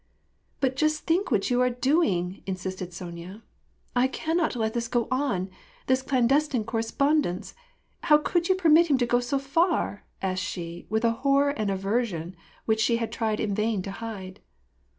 [0.61, 3.43] "But just think what you are doing," insisted Sonya."
[3.95, 5.51] I cannot let this go on.
[5.85, 7.53] This clandestine correspondence!
[8.05, 11.69] How could you permit him to go so far?" asked she, with a horror and
[11.69, 12.35] aversion
[12.65, 14.39] which she tried in vain to hide.